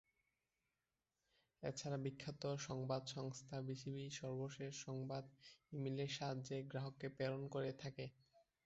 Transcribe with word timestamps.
এছাড়াও 1.63 2.03
বিখ্যাত 2.05 2.43
সংবাদ 2.67 3.01
সংস্থা 3.15 3.55
বিবিসি 3.59 3.91
সর্বশেষ 4.19 4.73
সংবাদ 4.85 5.23
ই-মেইলের 5.71 6.11
সাহায্যে 6.17 6.57
গ্রাহককে 6.71 7.07
প্রেরণ 7.15 7.41
করে 7.53 7.71
থাকে। 7.81 8.05